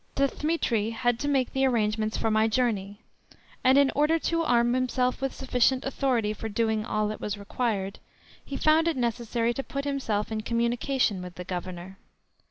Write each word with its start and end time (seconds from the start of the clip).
Dthemetri 0.15 0.93
had 0.93 1.19
to 1.19 1.27
make 1.27 1.53
the 1.53 1.63
arrangements 1.63 2.17
for 2.17 2.31
my 2.31 2.47
journey, 2.47 3.01
and 3.63 3.77
in 3.77 3.91
order 3.95 4.17
to 4.17 4.41
arm 4.41 4.73
himself 4.73 5.21
with 5.21 5.31
sufficient 5.31 5.85
authority 5.85 6.33
for 6.33 6.49
doing 6.49 6.83
all 6.83 7.07
that 7.09 7.21
was 7.21 7.37
required, 7.37 7.99
he 8.43 8.57
found 8.57 8.87
it 8.87 8.97
necessary 8.97 9.53
to 9.53 9.61
put 9.61 9.85
himself 9.85 10.31
in 10.31 10.41
communication 10.41 11.21
with 11.21 11.35
the 11.35 11.43
Governor. 11.45 11.99